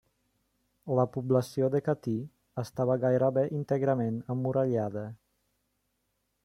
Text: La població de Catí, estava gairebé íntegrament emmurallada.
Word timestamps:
La 0.99 1.03
població 1.17 1.67
de 1.75 1.81
Catí, 1.89 2.15
estava 2.63 2.97
gairebé 3.05 3.45
íntegrament 3.59 4.19
emmurallada. 4.37 5.07